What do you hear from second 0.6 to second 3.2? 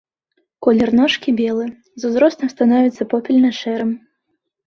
Колер ножкі белы, з узростам становіцца